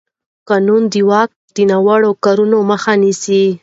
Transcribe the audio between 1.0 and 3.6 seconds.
واک د ناوړه کارونې مخه نیسي.